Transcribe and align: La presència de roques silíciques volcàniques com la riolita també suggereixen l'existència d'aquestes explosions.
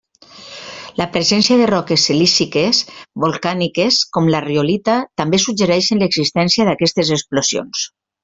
La 0.99 1.05
presència 1.17 1.57
de 1.59 1.67
roques 1.71 2.05
silíciques 2.09 2.79
volcàniques 3.25 3.99
com 4.17 4.31
la 4.35 4.41
riolita 4.47 4.97
també 5.23 5.41
suggereixen 5.45 6.03
l'existència 6.05 6.69
d'aquestes 6.71 7.13
explosions. 7.19 7.85